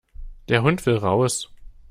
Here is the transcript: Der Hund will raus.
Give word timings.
Der 0.49 0.63
Hund 0.63 0.83
will 0.87 0.97
raus. 0.97 1.51